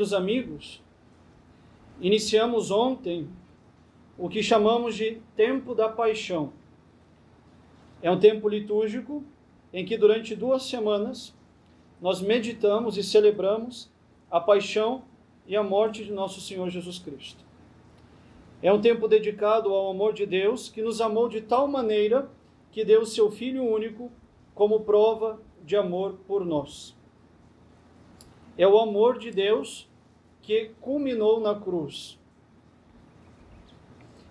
Queridos 0.00 0.14
amigos, 0.14 0.82
iniciamos 2.00 2.70
ontem 2.70 3.28
o 4.16 4.30
que 4.30 4.42
chamamos 4.42 4.94
de 4.94 5.20
Tempo 5.36 5.74
da 5.74 5.90
Paixão. 5.90 6.54
É 8.00 8.10
um 8.10 8.18
tempo 8.18 8.48
litúrgico 8.48 9.22
em 9.70 9.84
que 9.84 9.98
durante 9.98 10.34
duas 10.34 10.62
semanas 10.62 11.36
nós 12.00 12.22
meditamos 12.22 12.96
e 12.96 13.02
celebramos 13.02 13.90
a 14.30 14.40
paixão 14.40 15.04
e 15.46 15.54
a 15.54 15.62
morte 15.62 16.02
de 16.02 16.12
nosso 16.12 16.40
Senhor 16.40 16.70
Jesus 16.70 16.98
Cristo. 16.98 17.44
É 18.62 18.72
um 18.72 18.80
tempo 18.80 19.06
dedicado 19.06 19.68
ao 19.68 19.90
amor 19.90 20.14
de 20.14 20.24
Deus, 20.24 20.70
que 20.70 20.80
nos 20.80 21.02
amou 21.02 21.28
de 21.28 21.42
tal 21.42 21.68
maneira 21.68 22.30
que 22.72 22.86
deu 22.86 23.04
seu 23.04 23.30
Filho 23.30 23.62
único 23.64 24.10
como 24.54 24.80
prova 24.80 25.38
de 25.62 25.76
amor 25.76 26.14
por 26.26 26.42
nós. 26.42 26.98
É 28.56 28.66
o 28.66 28.78
amor 28.78 29.18
de 29.18 29.30
Deus 29.30 29.89
que 30.42 30.72
culminou 30.80 31.40
na 31.40 31.54
cruz. 31.54 32.18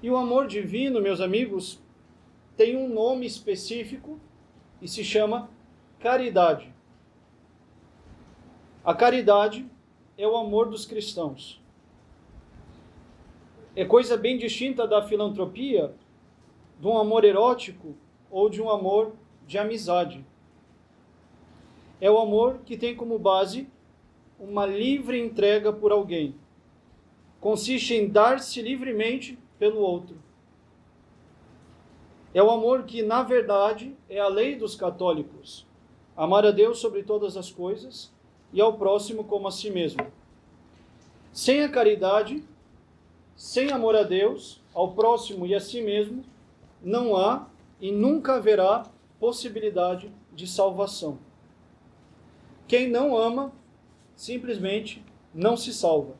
E 0.02 0.10
o 0.10 0.18
amor 0.18 0.48
divino, 0.48 1.02
meus 1.02 1.20
amigos, 1.20 1.82
tem 2.56 2.76
um 2.76 2.94
nome 2.94 3.26
específico 3.26 4.20
e 4.82 4.88
se 4.88 5.04
chama 5.04 5.50
caridade. 6.00 6.74
A 8.84 8.94
caridade 8.94 9.70
é 10.18 10.28
o 10.28 10.36
amor 10.36 10.70
dos 10.70 10.86
cristãos. 10.86 11.62
É 13.76 13.86
coisa 13.86 14.18
bem 14.18 14.38
distinta 14.38 14.88
da 14.88 15.02
filantropia, 15.02 15.94
de 16.80 16.88
um 16.88 16.98
amor 16.98 17.24
erótico 17.24 17.96
ou 18.32 18.50
de 18.50 18.62
um 18.62 18.70
amor 18.70 19.14
de 19.46 19.58
amizade. 19.58 20.26
É 22.02 22.10
o 22.10 22.18
amor 22.18 22.60
que 22.66 22.78
tem 22.78 22.96
como 22.96 23.20
base 23.20 23.70
uma 24.40 24.66
livre 24.66 25.20
entrega 25.20 25.74
por 25.74 25.92
alguém. 25.92 26.36
Consiste 27.40 27.94
em 27.94 28.08
dar-se 28.08 28.62
livremente 28.62 29.38
pelo 29.58 29.80
outro. 29.80 30.18
É 32.34 32.42
o 32.42 32.50
amor 32.50 32.84
que, 32.84 33.02
na 33.02 33.24
verdade, 33.24 33.96
é 34.10 34.20
a 34.20 34.28
lei 34.28 34.56
dos 34.56 34.76
católicos: 34.76 35.66
amar 36.16 36.46
a 36.46 36.52
Deus 36.52 36.80
sobre 36.80 37.04
todas 37.04 37.36
as 37.36 37.52
coisas 37.52 38.12
e 38.54 38.62
ao 38.62 38.78
próximo 38.78 39.24
como 39.24 39.48
a 39.48 39.52
si 39.52 39.70
mesmo. 39.70 40.06
Sem 41.32 41.64
a 41.64 41.70
caridade, 41.70 42.44
sem 43.36 43.72
amor 43.72 43.96
a 43.96 44.04
Deus, 44.04 44.62
ao 44.74 44.92
próximo 44.92 45.46
e 45.46 45.56
a 45.56 45.60
si 45.60 45.82
mesmo, 45.82 46.24
não 46.82 47.16
há 47.16 47.48
e 47.80 47.92
nunca 47.92 48.36
haverá 48.36 48.86
possibilidade 49.20 50.12
de 50.34 50.48
salvação. 50.48 51.18
Quem 52.68 52.90
não 52.90 53.18
ama, 53.18 53.52
simplesmente 54.20 55.02
não 55.34 55.56
se 55.56 55.74
salva. 55.74 56.14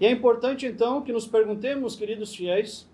E 0.00 0.06
é 0.06 0.10
importante 0.10 0.64
então 0.64 1.02
que 1.02 1.12
nos 1.12 1.26
perguntemos, 1.26 1.94
queridos 1.94 2.34
fiéis, 2.34 2.88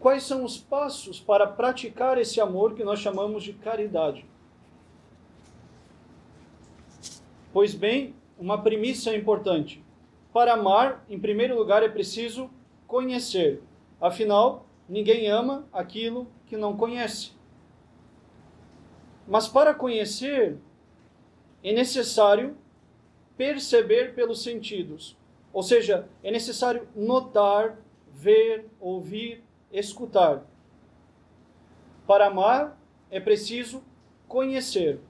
quais 0.00 0.24
são 0.24 0.44
os 0.44 0.58
passos 0.58 1.20
para 1.20 1.46
praticar 1.46 2.18
esse 2.18 2.40
amor 2.40 2.74
que 2.74 2.82
nós 2.82 2.98
chamamos 2.98 3.44
de 3.44 3.52
caridade. 3.52 4.26
Pois 7.52 7.74
bem, 7.74 8.12
uma 8.36 8.60
premissa 8.60 9.14
importante. 9.14 9.80
Para 10.32 10.54
amar, 10.54 11.04
em 11.08 11.18
primeiro 11.18 11.56
lugar, 11.56 11.84
é 11.84 11.88
preciso 11.88 12.50
conhecer. 12.88 13.62
Afinal, 14.00 14.66
ninguém 14.88 15.28
ama 15.28 15.64
aquilo 15.72 16.26
que 16.44 16.56
não 16.56 16.76
conhece. 16.76 17.30
Mas 19.28 19.46
para 19.46 19.72
conhecer, 19.72 20.58
é 21.62 21.72
necessário 21.72 22.56
perceber 23.36 24.14
pelos 24.14 24.42
sentidos. 24.42 25.16
Ou 25.52 25.62
seja, 25.62 26.08
é 26.22 26.30
necessário 26.30 26.88
notar, 26.94 27.78
ver, 28.12 28.66
ouvir, 28.80 29.42
escutar. 29.72 30.44
Para 32.06 32.26
amar, 32.26 32.78
é 33.10 33.20
preciso 33.20 33.82
conhecer. 34.26 35.00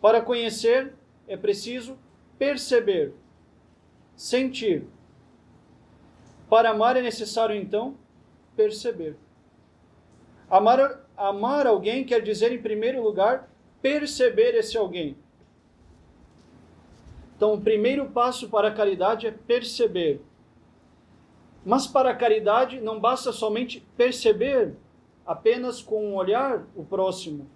Para 0.00 0.20
conhecer, 0.20 0.94
é 1.26 1.36
preciso 1.36 1.98
perceber, 2.38 3.14
sentir. 4.16 4.86
Para 6.48 6.70
amar 6.70 6.96
é 6.96 7.02
necessário 7.02 7.54
então 7.54 7.96
perceber. 8.56 9.16
Amar, 10.50 11.06
amar 11.16 11.66
alguém 11.66 12.04
quer 12.04 12.20
dizer, 12.20 12.52
em 12.52 12.60
primeiro 12.60 13.02
lugar, 13.02 13.48
perceber 13.80 14.54
esse 14.54 14.76
alguém. 14.76 15.16
Então, 17.42 17.54
o 17.54 17.60
primeiro 17.60 18.08
passo 18.08 18.48
para 18.48 18.68
a 18.68 18.72
caridade 18.72 19.26
é 19.26 19.32
perceber. 19.32 20.20
Mas 21.66 21.88
para 21.88 22.10
a 22.10 22.14
caridade 22.14 22.80
não 22.80 23.00
basta 23.00 23.32
somente 23.32 23.84
perceber 23.96 24.76
apenas 25.26 25.82
com 25.82 26.06
um 26.06 26.14
olhar 26.14 26.64
o 26.76 26.84
próximo. 26.84 27.50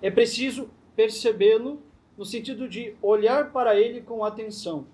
É 0.00 0.08
preciso 0.08 0.70
percebê-lo 0.94 1.82
no 2.16 2.24
sentido 2.24 2.68
de 2.68 2.94
olhar 3.02 3.50
para 3.50 3.74
ele 3.74 4.00
com 4.02 4.24
atenção, 4.24 4.86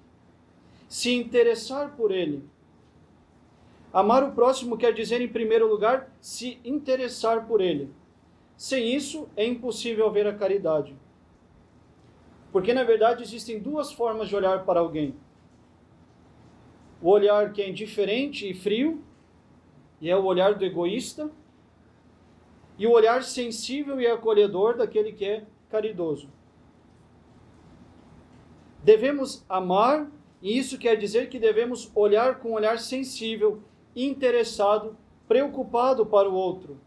se 0.88 1.14
interessar 1.14 1.94
por 1.94 2.10
ele. 2.10 2.42
Amar 3.92 4.24
o 4.24 4.32
próximo 4.32 4.78
quer 4.78 4.94
dizer, 4.94 5.20
em 5.20 5.28
primeiro 5.28 5.68
lugar, 5.68 6.10
se 6.18 6.58
interessar 6.64 7.46
por 7.46 7.60
ele. 7.60 7.92
Sem 8.56 8.94
isso, 8.94 9.28
é 9.36 9.44
impossível 9.44 10.06
haver 10.06 10.26
a 10.26 10.32
caridade. 10.34 10.96
Porque, 12.52 12.74
na 12.74 12.84
verdade, 12.84 13.22
existem 13.22 13.58
duas 13.60 13.92
formas 13.92 14.28
de 14.28 14.36
olhar 14.36 14.64
para 14.64 14.80
alguém: 14.80 15.14
o 17.00 17.08
olhar 17.08 17.52
que 17.52 17.62
é 17.62 17.68
indiferente 17.68 18.48
e 18.48 18.54
frio, 18.54 19.02
e 20.00 20.10
é 20.10 20.16
o 20.16 20.24
olhar 20.24 20.54
do 20.54 20.64
egoísta, 20.64 21.30
e 22.78 22.86
o 22.86 22.92
olhar 22.92 23.22
sensível 23.22 24.00
e 24.00 24.06
acolhedor 24.06 24.76
daquele 24.76 25.12
que 25.12 25.24
é 25.24 25.44
caridoso. 25.68 26.28
Devemos 28.82 29.44
amar, 29.48 30.10
e 30.40 30.58
isso 30.58 30.78
quer 30.78 30.96
dizer 30.96 31.28
que 31.28 31.38
devemos 31.38 31.90
olhar 31.94 32.38
com 32.38 32.50
um 32.50 32.54
olhar 32.54 32.78
sensível, 32.78 33.62
interessado, 33.94 34.96
preocupado 35.28 36.06
para 36.06 36.28
o 36.28 36.34
outro. 36.34 36.80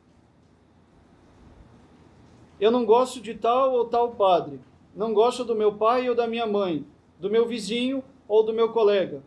Eu 2.60 2.72
não 2.72 2.86
gosto 2.86 3.22
de 3.22 3.36
tal 3.36 3.74
ou 3.74 3.86
tal 3.86 4.16
padre, 4.16 4.60
não 4.96 5.14
gosto 5.14 5.44
do 5.44 5.56
meu 5.56 5.74
pai 5.76 6.10
ou 6.10 6.16
da 6.16 6.28
minha 6.28 6.46
mãe, 6.46 6.86
do 7.20 7.30
meu 7.30 7.48
vizinho 7.48 8.04
ou 8.28 8.44
do 8.44 8.54
meu 8.54 8.72
colega, 8.72 9.24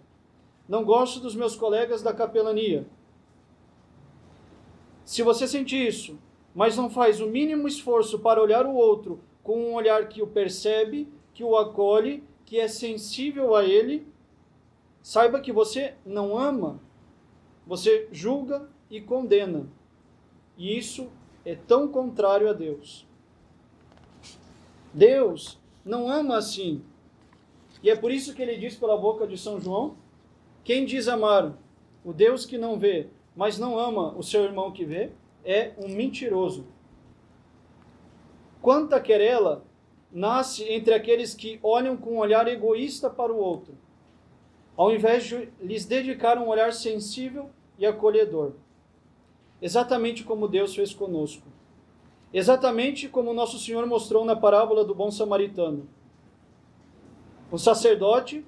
não 0.69 0.84
gosto 0.84 1.21
dos 1.21 1.34
meus 1.34 1.54
colegas 1.54 2.03
da 2.03 2.12
capelania. 2.12 2.87
Se 5.04 5.22
você 5.22 5.47
sente 5.47 5.77
isso, 5.77 6.19
mas 6.54 6.77
não 6.77 6.91
faz 6.91 7.21
o 7.21 7.27
mínimo 7.27 7.69
esforço 7.69 8.19
para 8.19 8.43
olhar 8.43 8.66
o 8.66 8.75
outro 8.75 9.21
com 9.43 9.59
um 9.59 9.75
olhar 9.75 10.09
que 10.09 10.22
o 10.22 10.27
percebe, 10.27 11.09
que 11.32 11.44
o 11.44 11.56
acolhe, 11.56 12.25
que 12.44 12.59
é 12.59 12.66
sensível 12.66 13.54
a 13.54 13.65
ele, 13.65 14.06
saiba 15.03 15.41
que 15.41 15.53
você 15.53 15.94
não 16.04 16.37
ama, 16.37 16.81
você 17.65 18.09
julga 18.10 18.69
e 18.91 19.00
condena. 19.00 19.69
E 20.56 20.77
isso 20.77 21.09
é 21.44 21.54
tão 21.54 21.87
contrário 21.87 22.48
a 22.48 22.53
Deus. 22.53 23.06
Deus 24.97 25.60
não 25.84 26.09
ama 26.09 26.39
assim. 26.39 26.83
E 27.83 27.91
é 27.91 27.95
por 27.95 28.10
isso 28.10 28.34
que 28.34 28.41
ele 28.41 28.57
diz 28.57 28.77
pela 28.77 28.97
boca 28.97 29.27
de 29.27 29.37
São 29.37 29.60
João: 29.60 29.95
quem 30.65 30.87
diz 30.87 31.07
amar 31.07 31.54
o 32.03 32.15
Deus 32.15 32.47
que 32.47 32.57
não 32.57 32.78
vê, 32.78 33.09
mas 33.37 33.59
não 33.59 33.78
ama 33.78 34.15
o 34.16 34.22
seu 34.22 34.45
irmão 34.45 34.72
que 34.72 34.87
vê, 34.87 35.13
é 35.45 35.75
um 35.77 35.89
mentiroso. 35.89 36.66
Quanta 38.63 38.98
querela 38.98 39.66
nasce 40.10 40.65
entre 40.65 40.95
aqueles 40.95 41.34
que 41.34 41.60
olham 41.63 41.95
com 41.95 42.15
um 42.15 42.19
olhar 42.19 42.48
egoísta 42.48 43.10
para 43.10 43.31
o 43.31 43.37
outro, 43.39 43.75
ao 44.78 44.91
invés 44.91 45.25
de 45.25 45.51
lhes 45.60 45.84
dedicar 45.84 46.39
um 46.39 46.48
olhar 46.48 46.72
sensível 46.72 47.51
e 47.78 47.84
acolhedor. 47.84 48.54
Exatamente 49.60 50.25
como 50.25 50.48
Deus 50.48 50.75
fez 50.75 50.95
conosco. 50.95 51.47
Exatamente 52.32 53.08
como 53.08 53.32
nosso 53.32 53.58
Senhor 53.58 53.86
mostrou 53.86 54.24
na 54.24 54.36
parábola 54.36 54.84
do 54.84 54.94
bom 54.94 55.10
samaritano. 55.10 55.88
O 57.50 57.58
sacerdote, 57.58 58.44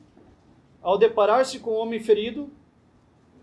ao 0.83 0.99
deparar-se 0.99 1.61
com 1.61 1.71
o 1.71 1.79
homem 1.79 2.01
ferido, 2.01 2.51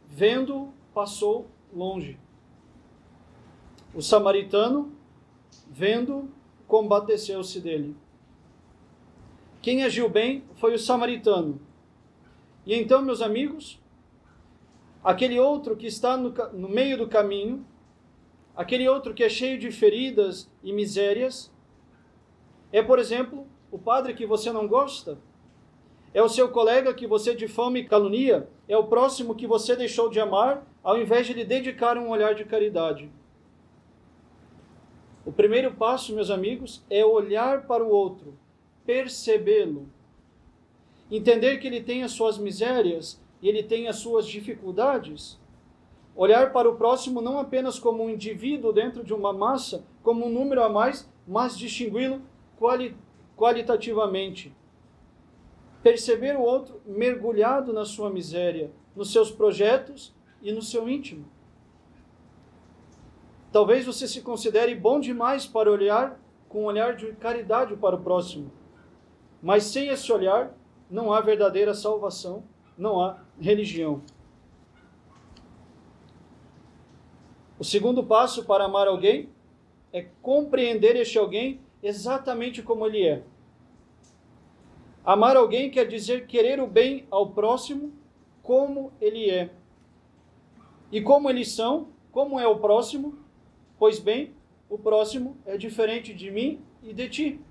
vendo, 0.08 0.74
passou 0.94 1.48
longe. 1.74 2.20
O 3.94 4.02
samaritano, 4.02 4.94
vendo, 5.70 6.30
combateceu-se 6.68 7.60
dele. 7.62 7.96
Quem 9.62 9.84
agiu 9.84 10.10
bem 10.10 10.44
foi 10.56 10.76
o 10.76 10.80
samaritano. 10.80 11.60
E 12.66 12.76
então, 12.76 13.02
meus 13.02 13.22
amigos, 13.22 13.80
aquele 15.04 15.40
outro 15.40 15.76
que 15.76 15.88
está 15.88 16.18
no, 16.18 16.30
no 16.54 16.68
meio 16.68 16.98
do 16.98 17.08
caminho, 17.08 17.66
aquele 18.56 18.88
outro 18.88 19.14
que 19.14 19.24
é 19.24 19.30
cheio 19.30 19.60
de 19.60 19.72
feridas 19.72 20.50
e 20.64 20.72
misérias, 20.72 21.52
é, 22.72 22.82
por 22.82 23.00
exemplo, 23.00 23.48
o 23.72 23.78
padre 23.78 24.14
que 24.14 24.26
você 24.26 24.52
não 24.52 24.68
gosta? 24.68 25.18
É 26.14 26.22
o 26.22 26.30
seu 26.30 26.50
colega 26.50 26.94
que 26.94 27.06
você 27.06 27.36
difama 27.36 27.78
e 27.78 27.86
calunia? 27.86 28.48
É 28.70 28.78
o 28.78 28.88
próximo 28.88 29.36
que 29.36 29.46
você 29.46 29.76
deixou 29.76 30.10
de 30.10 30.20
amar, 30.20 30.66
ao 30.82 30.98
invés 30.98 31.28
de 31.28 31.34
lhe 31.34 31.44
dedicar 31.44 31.98
um 31.98 32.10
olhar 32.10 32.34
de 32.34 32.46
caridade? 32.46 33.10
O 35.26 35.32
primeiro 35.32 35.74
passo, 35.74 36.14
meus 36.14 36.30
amigos, 36.30 36.84
é 36.90 37.04
olhar 37.04 37.66
para 37.66 37.84
o 37.84 37.90
outro, 37.90 38.38
percebê-lo, 38.86 39.90
entender 41.12 41.58
que 41.58 41.68
ele 41.68 41.82
tem 41.82 42.04
as 42.04 42.12
suas 42.12 42.38
misérias 42.38 43.20
e 43.42 43.50
ele 43.50 43.64
tem 43.64 43.88
as 43.88 43.98
suas 43.98 44.28
dificuldades. 44.28 45.40
Olhar 46.16 46.54
para 46.54 46.70
o 46.70 46.76
próximo 46.76 47.22
não 47.22 47.38
apenas 47.38 47.78
como 47.78 48.04
um 48.04 48.10
indivíduo 48.10 48.72
dentro 48.72 49.04
de 49.04 49.14
uma 49.14 49.34
massa, 49.34 49.84
como 50.02 50.26
um 50.26 50.30
número 50.30 50.64
a 50.64 50.70
mais, 50.70 51.10
mas 51.28 51.58
distingui-lo 51.58 52.22
quali 52.58 52.96
qualitativamente. 53.36 54.56
Perceber 55.84 56.38
o 56.38 56.42
outro 56.42 56.82
mergulhado 56.86 57.74
na 57.74 57.84
sua 57.84 58.10
miséria, 58.10 58.72
nos 58.96 59.12
seus 59.12 59.30
projetos 59.30 60.16
e 60.42 60.54
no 60.54 60.62
seu 60.62 60.88
íntimo. 60.88 61.26
Talvez 63.52 63.86
você 63.86 64.08
se 64.08 64.22
considere 64.22 64.74
bom 64.74 65.00
demais 65.00 65.46
para 65.46 65.70
olhar 65.70 66.20
com 66.48 66.64
um 66.64 66.66
olhar 66.66 66.96
de 66.96 67.12
caridade 67.14 67.76
para 67.76 67.96
o 67.96 68.02
próximo. 68.02 68.52
Mas 69.42 69.66
sem 69.66 69.90
esse 69.90 70.12
olhar, 70.12 70.56
não 70.90 71.12
há 71.12 71.20
verdadeira 71.20 71.74
salvação, 71.74 72.44
não 72.78 73.02
há 73.02 73.20
religião. 73.40 74.02
O 77.58 77.64
segundo 77.64 78.04
passo 78.04 78.44
para 78.44 78.66
amar 78.66 78.88
alguém 78.88 79.30
é 79.94 80.08
compreender 80.22 80.96
este 80.96 81.18
alguém 81.18 81.62
exatamente 81.82 82.62
como 82.62 82.86
ele 82.86 83.08
é. 83.08 83.24
Amar 85.06 85.38
alguém 85.38 85.70
quer 85.70 85.88
dizer 85.88 86.28
querer 86.28 86.60
o 86.60 86.68
bem 86.68 87.06
ao 87.10 87.30
próximo 87.30 87.94
como 88.44 88.92
ele 89.00 89.30
é. 89.30 89.52
E 90.92 91.02
como 91.02 91.30
eles 91.30 91.52
são, 91.52 91.88
como 92.12 92.40
é 92.40 92.48
o 92.48 92.60
próximo? 92.60 93.18
Pois 93.78 94.00
bem, 94.00 94.34
o 94.70 94.78
próximo 94.78 95.38
é 95.46 95.58
diferente 95.58 96.14
de 96.14 96.30
mim 96.32 96.60
e 96.84 96.94
de 96.94 97.10
ti. 97.10 97.42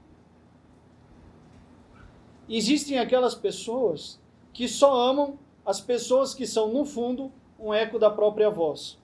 Existem 2.48 2.98
aquelas 2.98 3.34
pessoas 3.34 4.20
que 4.52 4.68
só 4.68 4.94
amam 5.08 5.38
as 5.64 5.80
pessoas 5.80 6.34
que 6.34 6.46
são, 6.46 6.72
no 6.72 6.84
fundo, 6.84 7.32
um 7.58 7.72
eco 7.72 7.98
da 7.98 8.10
própria 8.10 8.50
voz. 8.50 8.98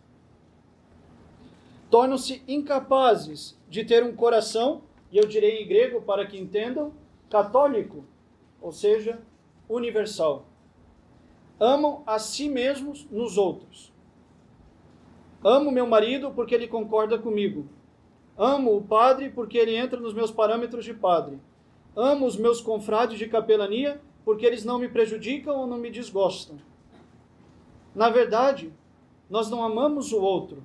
Tornam-se 1.90 2.42
incapazes 2.46 3.58
de 3.68 3.84
ter 3.84 4.04
um 4.04 4.14
coração, 4.14 4.82
e 5.10 5.18
eu 5.18 5.26
direi 5.26 5.62
em 5.62 5.66
grego 5.66 6.00
para 6.02 6.24
que 6.24 6.38
entendam, 6.38 6.92
católico, 7.28 8.04
ou 8.60 8.70
seja, 8.70 9.20
universal. 9.68 10.46
Amam 11.58 12.02
a 12.06 12.18
si 12.18 12.48
mesmos 12.48 13.06
nos 13.10 13.36
outros. 13.36 13.92
Amo 15.42 15.70
meu 15.70 15.86
marido 15.86 16.30
porque 16.30 16.54
ele 16.54 16.68
concorda 16.68 17.18
comigo. 17.18 17.66
Amo 18.36 18.76
o 18.76 18.82
padre 18.82 19.30
porque 19.30 19.58
ele 19.58 19.74
entra 19.74 19.98
nos 19.98 20.14
meus 20.14 20.30
parâmetros 20.30 20.84
de 20.84 20.94
padre. 20.94 21.38
Amo 21.96 22.24
os 22.24 22.36
meus 22.36 22.60
confrades 22.60 23.18
de 23.18 23.28
capelania 23.28 24.00
porque 24.24 24.46
eles 24.46 24.64
não 24.64 24.78
me 24.78 24.88
prejudicam 24.88 25.56
ou 25.58 25.66
não 25.66 25.76
me 25.76 25.90
desgostam. 25.90 26.56
Na 27.94 28.08
verdade, 28.10 28.72
nós 29.28 29.50
não 29.50 29.64
amamos 29.64 30.12
o 30.12 30.20
outro, 30.20 30.62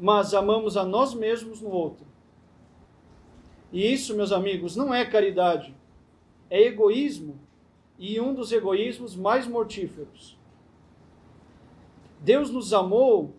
mas 0.00 0.32
amamos 0.32 0.78
a 0.78 0.84
nós 0.84 1.12
mesmos 1.12 1.60
no 1.60 1.68
outro. 1.68 2.06
E 3.70 3.92
isso, 3.92 4.16
meus 4.16 4.32
amigos, 4.32 4.74
não 4.74 4.94
é 4.94 5.04
caridade, 5.04 5.76
é 6.48 6.62
egoísmo 6.62 7.38
e 7.98 8.18
um 8.18 8.32
dos 8.32 8.50
egoísmos 8.50 9.14
mais 9.14 9.46
mortíferos. 9.46 10.38
Deus 12.18 12.50
nos 12.50 12.72
amou 12.72 13.34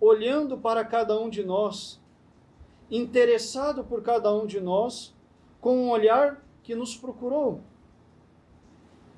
olhando 0.00 0.56
para 0.56 0.84
cada 0.84 1.18
um 1.18 1.28
de 1.28 1.44
nós, 1.44 2.00
interessado 2.88 3.82
por 3.82 4.00
cada 4.00 4.32
um 4.32 4.46
de 4.46 4.60
nós 4.60 5.12
com 5.60 5.76
um 5.76 5.90
olhar 5.90 6.40
que 6.62 6.76
nos 6.76 6.96
procurou. 6.96 7.60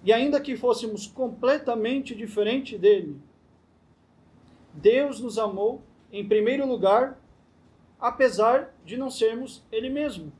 E 0.02 0.10
ainda 0.10 0.40
que 0.40 0.56
fôssemos 0.56 1.06
completamente 1.06 2.14
diferente 2.14 2.78
dele, 2.78 3.20
Deus 4.72 5.20
nos 5.20 5.38
amou 5.38 5.82
em 6.12 6.26
primeiro 6.26 6.66
lugar, 6.66 7.20
apesar 7.98 8.74
de 8.84 8.96
não 8.96 9.10
sermos 9.10 9.64
ele 9.70 9.90
mesmo. 9.90 10.32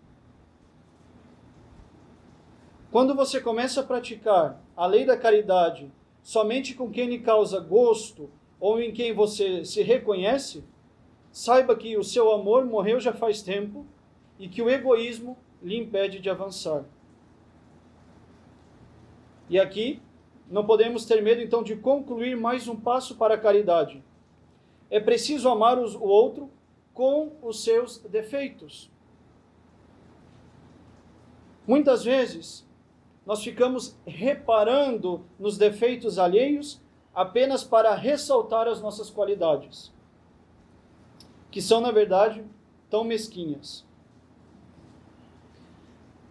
Quando 2.90 3.14
você 3.14 3.40
começa 3.40 3.80
a 3.80 3.84
praticar 3.84 4.62
a 4.76 4.86
lei 4.86 5.04
da 5.04 5.16
caridade 5.16 5.92
somente 6.22 6.74
com 6.74 6.90
quem 6.90 7.08
lhe 7.08 7.18
causa 7.18 7.60
gosto 7.60 8.30
ou 8.58 8.80
em 8.80 8.92
quem 8.92 9.12
você 9.12 9.64
se 9.64 9.82
reconhece, 9.82 10.64
saiba 11.30 11.76
que 11.76 11.96
o 11.96 12.04
seu 12.04 12.32
amor 12.32 12.64
morreu 12.64 12.98
já 12.98 13.12
faz 13.12 13.42
tempo 13.42 13.86
e 14.38 14.48
que 14.48 14.62
o 14.62 14.70
egoísmo 14.70 15.36
lhe 15.62 15.76
impede 15.76 16.18
de 16.18 16.30
avançar. 16.30 16.84
E 19.50 19.58
aqui, 19.58 20.00
não 20.50 20.64
podemos 20.64 21.04
ter 21.04 21.22
medo 21.22 21.42
então 21.42 21.62
de 21.62 21.76
concluir 21.76 22.36
mais 22.36 22.68
um 22.68 22.76
passo 22.76 23.16
para 23.16 23.34
a 23.34 23.38
caridade. 23.38 24.02
É 24.90 24.98
preciso 24.98 25.48
amar 25.48 25.78
o 25.78 26.02
outro 26.02 26.50
com 26.94 27.32
os 27.42 27.62
seus 27.62 27.98
defeitos. 27.98 28.90
Muitas 31.66 32.02
vezes, 32.04 32.66
nós 33.26 33.42
ficamos 33.42 33.96
reparando 34.06 35.24
nos 35.38 35.58
defeitos 35.58 36.18
alheios 36.18 36.80
apenas 37.14 37.62
para 37.62 37.94
ressaltar 37.94 38.66
as 38.66 38.80
nossas 38.80 39.10
qualidades, 39.10 39.92
que 41.50 41.60
são, 41.60 41.80
na 41.80 41.90
verdade, 41.90 42.44
tão 42.88 43.04
mesquinhas 43.04 43.86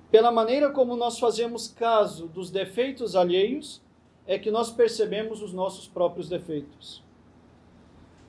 pela 0.09 0.31
maneira 0.31 0.71
como 0.71 0.95
nós 0.95 1.19
fazemos 1.19 1.67
caso 1.67 2.27
dos 2.27 2.49
defeitos 2.49 3.15
alheios, 3.15 3.81
é 4.25 4.39
que 4.39 4.49
nós 4.49 4.71
percebemos 4.71 5.41
os 5.41 5.53
nossos 5.53 5.87
próprios 5.87 6.29
defeitos. 6.29 7.03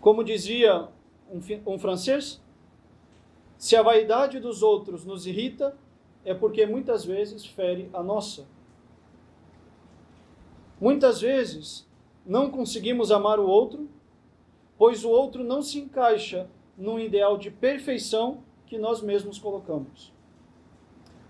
Como 0.01 0.25
dizia 0.25 0.89
um, 1.31 1.41
um 1.67 1.79
francês, 1.79 2.41
se 3.57 3.77
a 3.77 3.83
vaidade 3.83 4.39
dos 4.39 4.63
outros 4.63 5.05
nos 5.05 5.27
irrita, 5.27 5.77
é 6.25 6.35
porque 6.35 6.67
muitas 6.67 7.05
vezes 7.05 7.45
fere 7.45 7.91
a 7.93 8.03
nossa. 8.03 8.47
Muitas 10.81 11.21
vezes 11.21 11.89
não 12.25 12.51
conseguimos 12.51 13.11
amar 13.11 13.41
o 13.41 13.49
outro, 13.49 13.89
pois 14.77 15.05
o 15.05 15.11
outro 15.11 15.43
não 15.43 15.63
se 15.63 15.79
encaixa 15.79 16.49
num 16.77 16.99
ideal 16.99 17.37
de 17.37 17.51
perfeição 17.51 18.43
que 18.67 18.79
nós 18.79 19.03
mesmos 19.03 19.39
colocamos 19.39 20.13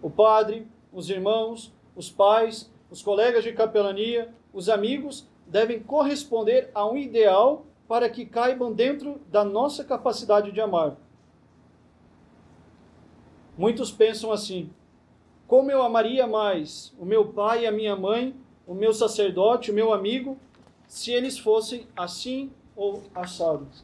o 0.02 0.08
padre, 0.08 0.66
os 0.92 1.10
irmãos, 1.10 1.72
os 1.94 2.10
pais, 2.10 2.70
os 2.90 3.02
colegas 3.02 3.44
de 3.44 3.52
capelania, 3.52 4.32
os 4.52 4.68
amigos 4.68 5.26
devem 5.46 5.80
corresponder 5.80 6.70
a 6.74 6.86
um 6.88 6.96
ideal 6.96 7.66
para 7.88 8.10
que 8.10 8.26
caibam 8.26 8.72
dentro 8.72 9.18
da 9.28 9.42
nossa 9.42 9.82
capacidade 9.82 10.52
de 10.52 10.60
amar. 10.60 10.96
Muitos 13.56 13.90
pensam 13.90 14.30
assim: 14.30 14.70
como 15.46 15.70
eu 15.70 15.82
amaria 15.82 16.26
mais 16.26 16.94
o 16.98 17.06
meu 17.06 17.32
pai 17.32 17.66
a 17.66 17.72
minha 17.72 17.96
mãe, 17.96 18.36
o 18.66 18.74
meu 18.74 18.92
sacerdote, 18.92 19.70
o 19.70 19.74
meu 19.74 19.92
amigo, 19.92 20.38
se 20.86 21.10
eles 21.10 21.38
fossem 21.38 21.86
assim 21.96 22.52
ou 22.76 23.02
assados? 23.14 23.82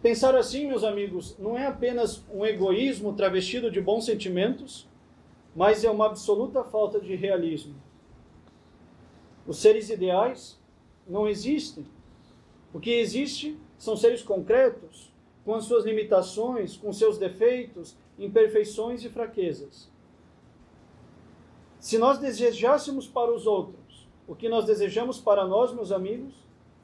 Pensar 0.00 0.36
assim, 0.36 0.66
meus 0.66 0.84
amigos, 0.84 1.36
não 1.38 1.58
é 1.58 1.66
apenas 1.66 2.22
um 2.30 2.44
egoísmo 2.44 3.14
travestido 3.14 3.70
de 3.70 3.80
bons 3.80 4.04
sentimentos, 4.04 4.86
mas 5.56 5.82
é 5.82 5.90
uma 5.90 6.06
absoluta 6.06 6.62
falta 6.62 7.00
de 7.00 7.16
realismo. 7.16 7.74
Os 9.46 9.58
seres 9.58 9.88
ideais 9.88 10.60
não 11.06 11.28
existem. 11.28 11.86
O 12.72 12.80
que 12.80 12.90
existe 12.90 13.58
são 13.78 13.96
seres 13.96 14.22
concretos, 14.22 15.12
com 15.44 15.54
as 15.54 15.64
suas 15.64 15.84
limitações, 15.84 16.76
com 16.76 16.92
seus 16.92 17.18
defeitos, 17.18 17.96
imperfeições 18.18 19.04
e 19.04 19.08
fraquezas. 19.08 19.90
Se 21.78 21.98
nós 21.98 22.18
desejássemos 22.18 23.06
para 23.06 23.32
os 23.32 23.46
outros 23.46 24.08
o 24.26 24.34
que 24.34 24.48
nós 24.48 24.64
desejamos 24.64 25.20
para 25.20 25.46
nós, 25.46 25.74
meus 25.74 25.92
amigos, 25.92 26.32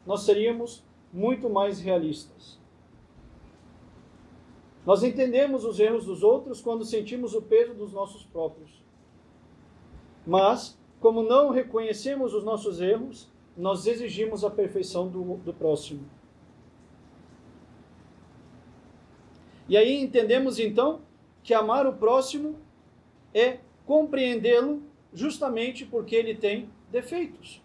nós 0.07 0.23
seríamos 0.23 0.85
muito 1.13 1.49
mais 1.49 1.81
realistas. 1.81 2.59
Nós 4.85 5.03
entendemos 5.03 5.65
os 5.65 5.79
erros 5.79 6.05
dos 6.05 6.23
outros 6.23 6.61
quando 6.61 6.85
sentimos 6.85 7.35
o 7.35 7.41
peso 7.41 7.75
dos 7.75 7.93
nossos 7.93 8.25
próprios. 8.25 8.71
Mas, 10.27 10.79
como 11.01 11.23
não 11.23 11.51
reconhecemos 11.51 12.35
os 12.35 12.45
nossos 12.45 12.81
erros, 12.81 13.30
nós 13.57 13.87
exigimos 13.87 14.45
a 14.45 14.51
perfeição 14.51 15.09
do, 15.09 15.37
do 15.39 15.53
próximo. 15.53 16.05
E 19.69 19.77
aí 19.77 20.01
entendemos 20.01 20.59
então 20.59 21.01
que 21.43 21.55
amar 21.55 21.87
o 21.87 21.93
próximo 21.93 22.57
é 23.33 23.59
compreendê-lo 23.87 24.83
justamente 25.13 25.85
porque 25.85 26.15
ele 26.15 26.35
tem 26.35 26.69
defeitos. 26.91 27.63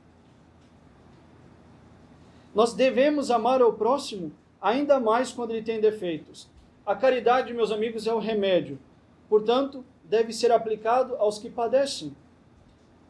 Nós 2.53 2.73
devemos 2.73 3.29
amar 3.31 3.61
ao 3.61 3.73
próximo 3.73 4.31
ainda 4.61 4.99
mais 4.99 5.31
quando 5.31 5.51
ele 5.51 5.61
tem 5.61 5.81
defeitos. 5.81 6.49
A 6.85 6.95
caridade, 6.95 7.53
meus 7.53 7.71
amigos, 7.71 8.07
é 8.07 8.13
o 8.13 8.19
remédio. 8.19 8.79
Portanto, 9.27 9.83
deve 10.03 10.31
ser 10.31 10.51
aplicado 10.51 11.15
aos 11.15 11.39
que 11.39 11.49
padecem. 11.49 12.15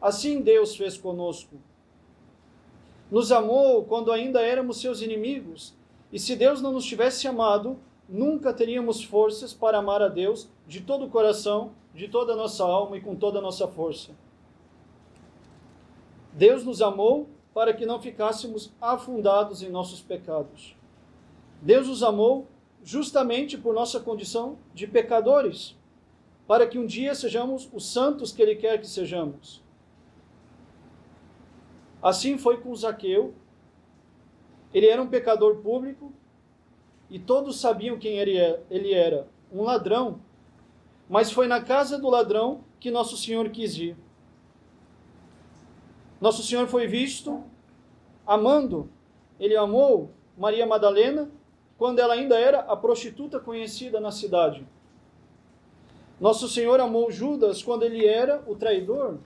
Assim 0.00 0.40
Deus 0.40 0.74
fez 0.74 0.96
conosco. 0.96 1.56
Nos 3.10 3.30
amou 3.30 3.84
quando 3.84 4.10
ainda 4.10 4.40
éramos 4.40 4.80
seus 4.80 5.00
inimigos. 5.00 5.74
E 6.12 6.18
se 6.18 6.34
Deus 6.34 6.60
não 6.60 6.72
nos 6.72 6.84
tivesse 6.84 7.26
amado, 7.28 7.78
nunca 8.08 8.52
teríamos 8.52 9.02
forças 9.02 9.52
para 9.52 9.78
amar 9.78 10.02
a 10.02 10.08
Deus 10.08 10.48
de 10.66 10.80
todo 10.80 11.04
o 11.04 11.10
coração, 11.10 11.72
de 11.94 12.08
toda 12.08 12.32
a 12.32 12.36
nossa 12.36 12.64
alma 12.64 12.96
e 12.96 13.00
com 13.00 13.14
toda 13.14 13.38
a 13.38 13.42
nossa 13.42 13.66
força. 13.68 14.12
Deus 16.32 16.64
nos 16.64 16.82
amou 16.82 17.28
para 17.54 17.72
que 17.72 17.86
não 17.86 18.00
ficássemos 18.00 18.70
afundados 18.80 19.62
em 19.62 19.70
nossos 19.70 20.02
pecados. 20.02 20.76
Deus 21.62 21.88
nos 21.88 22.02
amou 22.02 22.46
justamente 22.84 23.56
por 23.56 23.74
nossa 23.74 23.98
condição 23.98 24.58
de 24.74 24.86
pecadores, 24.86 25.74
para 26.46 26.66
que 26.66 26.78
um 26.78 26.86
dia 26.86 27.14
sejamos 27.14 27.68
os 27.72 27.90
santos 27.90 28.30
que 28.30 28.42
Ele 28.42 28.56
quer 28.56 28.78
que 28.78 28.86
sejamos. 28.86 29.62
Assim 32.02 32.38
foi 32.38 32.60
com 32.60 32.74
Zaqueu. 32.74 33.34
Ele 34.72 34.86
era 34.86 35.00
um 35.00 35.08
pecador 35.08 35.56
público 35.56 36.12
e 37.08 37.18
todos 37.18 37.60
sabiam 37.60 37.98
quem 37.98 38.18
ele 38.18 38.92
era, 38.92 39.28
um 39.52 39.62
ladrão. 39.62 40.20
Mas 41.08 41.30
foi 41.30 41.46
na 41.46 41.62
casa 41.62 41.98
do 41.98 42.10
ladrão 42.10 42.64
que 42.80 42.90
Nosso 42.90 43.16
Senhor 43.16 43.48
quis 43.50 43.76
ir. 43.78 43.96
Nosso 46.20 46.42
Senhor 46.42 46.66
foi 46.66 46.86
visto 46.86 47.44
amando, 48.26 48.90
ele 49.38 49.56
amou 49.56 50.10
Maria 50.36 50.66
Madalena 50.66 51.30
quando 51.78 51.98
ela 51.98 52.14
ainda 52.14 52.38
era 52.38 52.60
a 52.60 52.76
prostituta 52.76 53.38
conhecida 53.38 54.00
na 54.00 54.10
cidade. 54.10 54.66
Nosso 56.18 56.48
Senhor 56.48 56.80
amou 56.80 57.10
Judas 57.10 57.62
quando 57.62 57.82
ele 57.82 58.06
era 58.06 58.42
o 58.46 58.56
traidor. 58.56 59.18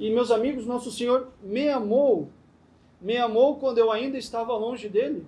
E 0.00 0.08
meus 0.08 0.30
amigos, 0.30 0.64
nosso 0.64 0.90
Senhor 0.90 1.28
me 1.42 1.68
amou, 1.68 2.30
me 2.98 3.18
amou 3.18 3.56
quando 3.58 3.76
eu 3.76 3.92
ainda 3.92 4.16
estava 4.16 4.56
longe 4.56 4.88
dele. 4.88 5.26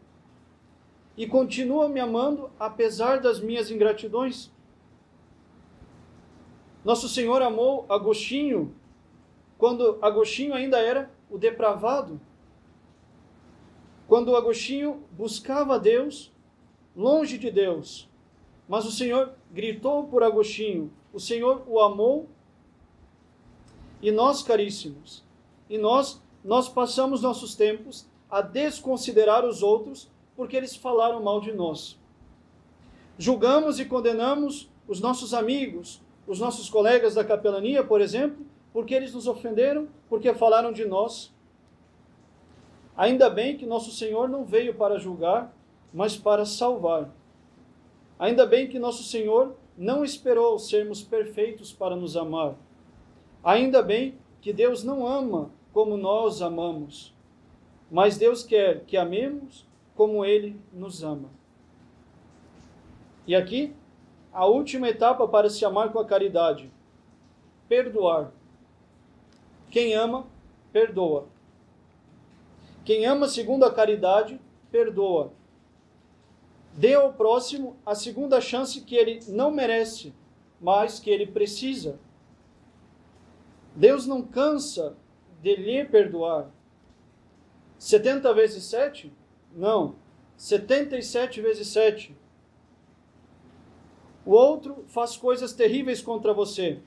E 1.15 1.27
continua 1.27 1.91
me 1.91 2.01
amando 2.01 2.51
apesar 2.59 3.21
das 3.21 3.39
minhas 3.39 3.71
ingratidões. 3.71 4.51
Nosso 6.83 7.07
Senhor 7.07 7.43
amou 7.43 7.85
Agostinho 7.87 8.75
quando 9.59 9.99
Agostinho 10.01 10.55
ainda 10.55 10.79
era 10.79 11.11
o 11.31 11.37
depravado. 11.37 12.19
Quando 14.09 14.35
Agostinho 14.35 15.03
buscava 15.13 15.79
Deus, 15.79 16.33
longe 16.97 17.37
de 17.37 17.51
Deus. 17.51 18.09
Mas 18.67 18.87
o 18.87 18.91
Senhor 18.91 19.35
gritou 19.51 20.05
por 20.05 20.23
Agostinho, 20.23 20.91
o 21.13 21.21
Senhor 21.21 21.63
o 21.67 21.79
amou. 21.79 22.27
E 24.03 24.11
nós, 24.11 24.43
caríssimos, 24.43 25.23
e 25.71 25.79
nós, 25.79 26.21
nós 26.45 26.69
passamos 26.69 27.23
nossos 27.23 27.55
tempos 27.55 28.05
a 28.29 28.43
desconsiderar 28.43 29.45
os 29.45 29.63
outros 29.63 30.11
porque 30.37 30.57
eles 30.57 30.75
falaram 30.75 31.23
mal 31.23 31.41
de 31.41 31.53
nós. 31.53 31.99
Julgamos 33.17 33.79
e 33.79 33.85
condenamos 33.85 34.69
os 34.89 35.01
nossos 35.01 35.33
amigos, 35.33 36.01
os 36.27 36.41
nossos 36.41 36.69
colegas 36.69 37.15
da 37.15 37.25
capelania, 37.25 37.85
por 37.85 38.01
exemplo, 38.01 38.45
porque 38.73 38.95
eles 38.95 39.15
nos 39.15 39.27
ofenderam, 39.27 39.87
porque 40.09 40.35
falaram 40.35 40.73
de 40.73 40.85
nós. 40.85 41.33
Ainda 42.97 43.31
bem 43.31 43.57
que 43.57 43.67
nosso 43.67 43.91
Senhor 43.93 44.29
não 44.29 44.45
veio 44.45 44.75
para 44.75 44.99
julgar, 44.99 45.55
mas 45.93 46.17
para 46.17 46.45
salvar. 46.45 47.11
Ainda 48.19 48.47
bem 48.47 48.69
que 48.69 48.79
nosso 48.79 49.03
Senhor 49.03 49.55
não 49.77 50.05
esperou 50.05 50.59
sermos 50.59 51.03
perfeitos 51.03 51.73
para 51.73 51.97
nos 51.97 52.17
amar. 52.17 52.55
Ainda 53.45 53.83
bem 53.83 54.15
que 54.41 54.53
Deus 54.53 54.85
não 54.85 55.07
ama 55.07 55.51
como 55.73 55.97
nós 55.97 56.43
amamos, 56.43 57.15
mas 57.91 58.17
Deus 58.17 58.45
quer 58.45 58.85
que 58.85 58.97
amemos 58.97 59.67
como 59.97 60.25
Ele 60.25 60.61
nos 60.73 61.03
ama. 61.03 61.29
E 63.27 63.35
aqui, 63.35 63.75
a 64.33 64.47
última 64.47 64.89
etapa 64.89 65.27
para 65.29 65.51
se 65.51 65.65
amar 65.65 65.93
com 65.93 65.99
a 65.99 66.05
caridade: 66.05 66.71
perdoar. 67.69 68.33
Quem 69.71 69.95
ama, 69.95 70.27
perdoa. 70.73 71.27
Quem 72.85 73.07
ama 73.07 73.29
segundo 73.29 73.65
a 73.65 73.73
caridade, 73.73 74.41
perdoa. 74.71 75.33
Dê 76.75 76.95
ao 76.95 77.13
próximo 77.13 77.77
a 77.85 77.95
segunda 77.95 78.41
chance 78.41 78.81
que 78.81 78.95
ele 78.95 79.21
não 79.29 79.51
merece, 79.51 80.13
mas 80.61 80.99
que 80.99 81.11
ele 81.11 81.27
precisa. 81.27 81.99
Deus 83.75 84.07
não 84.07 84.23
cansa 84.23 84.97
de 85.43 85.57
lhe 85.57 85.85
perdoar. 85.85 86.51
70 87.79 88.33
vezes 88.35 88.65
7? 88.65 89.13
Não. 89.55 89.97
77 90.37 91.41
vezes 91.41 91.69
7. 91.69 92.17
O 94.25 94.33
outro 94.33 94.85
faz 94.87 95.17
coisas 95.17 95.53
terríveis 95.53 96.01
contra 96.01 96.33
você, 96.33 96.79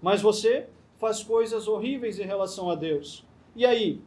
mas 0.00 0.22
você 0.22 0.68
faz 0.96 1.22
coisas 1.22 1.66
horríveis 1.66 2.20
em 2.20 2.24
relação 2.24 2.70
a 2.70 2.74
Deus. 2.74 3.26
E 3.54 3.66
aí? 3.66 4.00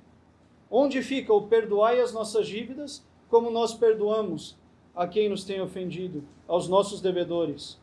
Onde 0.71 1.01
fica 1.01 1.33
o 1.33 1.47
perdoai 1.47 1.99
as 1.99 2.13
nossas 2.13 2.47
dívidas, 2.47 3.05
como 3.27 3.51
nós 3.51 3.73
perdoamos 3.73 4.57
a 4.95 5.07
quem 5.07 5.27
nos 5.27 5.43
tem 5.43 5.59
ofendido, 5.59 6.23
aos 6.47 6.67
nossos 6.67 7.01
devedores? 7.01 7.79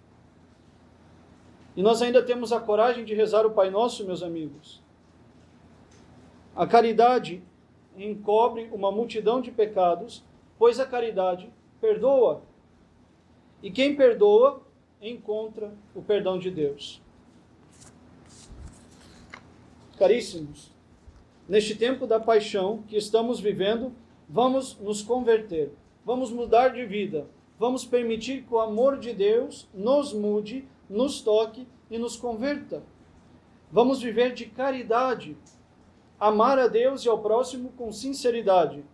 E 1.76 1.82
nós 1.82 2.00
ainda 2.00 2.22
temos 2.22 2.52
a 2.52 2.60
coragem 2.60 3.04
de 3.04 3.14
rezar 3.14 3.44
o 3.44 3.50
Pai 3.50 3.68
Nosso, 3.68 4.06
meus 4.06 4.22
amigos. 4.22 4.82
A 6.54 6.66
caridade 6.66 7.42
encobre 7.96 8.68
uma 8.72 8.90
multidão 8.90 9.42
de 9.42 9.50
pecados, 9.50 10.24
pois 10.58 10.80
a 10.80 10.86
caridade 10.86 11.52
perdoa. 11.80 12.42
E 13.62 13.70
quem 13.70 13.94
perdoa 13.94 14.62
encontra 15.02 15.72
o 15.94 16.00
perdão 16.00 16.38
de 16.38 16.50
Deus. 16.50 17.02
Caríssimos, 19.98 20.70
neste 21.48 21.74
tempo 21.74 22.06
da 22.06 22.20
paixão 22.20 22.82
que 22.88 22.96
estamos 22.96 23.40
vivendo, 23.40 23.92
vamos 24.28 24.78
nos 24.78 25.02
converter, 25.02 25.72
vamos 26.04 26.30
mudar 26.30 26.68
de 26.68 26.84
vida, 26.84 27.26
vamos 27.58 27.84
permitir 27.84 28.42
que 28.42 28.52
o 28.52 28.60
amor 28.60 28.98
de 28.98 29.12
Deus 29.12 29.68
nos 29.74 30.12
mude, 30.12 30.66
nos 30.88 31.20
toque 31.20 31.66
e 31.90 31.98
nos 31.98 32.16
converta. 32.16 32.82
Vamos 33.70 34.00
viver 34.00 34.32
de 34.34 34.46
caridade, 34.46 35.36
amar 36.18 36.58
a 36.58 36.68
Deus 36.68 37.04
e 37.04 37.08
ao 37.08 37.18
próximo 37.18 37.72
com 37.76 37.92
sinceridade. 37.92 38.84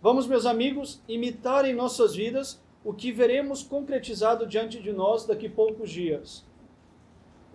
Vamos, 0.00 0.26
meus 0.26 0.46
amigos, 0.46 1.00
imitar 1.08 1.64
em 1.64 1.74
nossas 1.74 2.14
vidas 2.14 2.62
o 2.84 2.92
que 2.92 3.12
veremos 3.12 3.62
concretizado 3.62 4.46
diante 4.46 4.80
de 4.80 4.92
nós 4.92 5.24
daqui 5.24 5.46
a 5.46 5.50
poucos 5.50 5.90
dias 5.90 6.44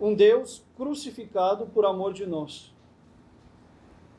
um 0.00 0.14
Deus 0.14 0.64
crucificado 0.76 1.66
por 1.66 1.84
amor 1.84 2.14
de 2.14 2.24
nós. 2.24 2.72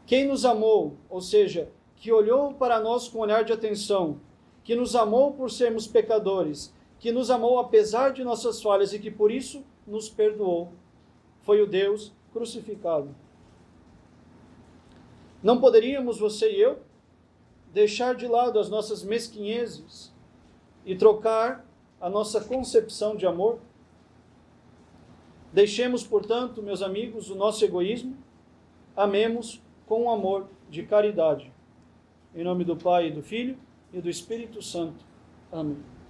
Quem 0.05 0.27
nos 0.27 0.45
amou, 0.45 0.95
ou 1.09 1.19
seja, 1.19 1.69
que 1.95 2.11
olhou 2.11 2.53
para 2.53 2.79
nós 2.79 3.07
com 3.07 3.19
olhar 3.19 3.43
de 3.43 3.51
atenção, 3.51 4.19
que 4.63 4.75
nos 4.75 4.95
amou 4.95 5.33
por 5.33 5.49
sermos 5.49 5.87
pecadores, 5.87 6.73
que 7.01 7.11
nos 7.11 7.29
amou 7.29 7.59
apesar 7.59 8.13
de 8.13 8.23
nossas 8.23 8.61
falhas 8.61 8.93
e 8.93 8.99
que 8.99 9.11
por 9.11 9.29
isso 9.29 9.65
nos 9.85 10.07
perdoou, 10.07 10.71
foi 11.41 11.61
o 11.61 11.67
Deus 11.67 12.13
crucificado. 12.31 13.13
Não 15.43 15.59
poderíamos, 15.59 16.17
você 16.17 16.49
e 16.49 16.61
eu, 16.61 16.79
deixar 17.73 18.15
de 18.15 18.25
lado 18.25 18.57
as 18.57 18.69
nossas 18.69 19.03
mesquinhezes 19.03 20.13
e 20.85 20.95
trocar 20.95 21.65
a 21.99 22.09
nossa 22.09 22.39
concepção 22.39 23.17
de 23.17 23.25
amor 23.25 23.59
Deixemos, 25.53 26.05
portanto, 26.05 26.63
meus 26.63 26.81
amigos, 26.81 27.29
o 27.29 27.35
nosso 27.35 27.63
egoísmo, 27.65 28.15
amemos 28.95 29.61
com 29.85 30.05
o 30.05 30.09
amor 30.09 30.47
de 30.69 30.83
caridade. 30.83 31.51
Em 32.33 32.43
nome 32.43 32.63
do 32.63 32.77
Pai, 32.77 33.07
e 33.07 33.11
do 33.11 33.21
Filho 33.21 33.57
e 33.91 33.99
do 33.99 34.09
Espírito 34.09 34.61
Santo. 34.61 35.03
Amém. 35.51 36.00